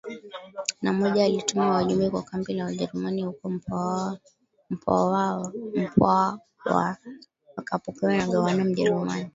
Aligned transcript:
na 0.81 0.93
moja 0.93 1.25
alituma 1.25 1.69
wajumbe 1.69 2.09
kwa 2.09 2.21
kambi 2.23 2.53
la 2.53 2.65
Wajerumani 2.65 3.23
huko 3.23 3.49
Mpwawa 4.69 6.37
wakapokewa 7.57 8.17
na 8.17 8.27
gavana 8.27 8.63
Mjerumani 8.63 9.29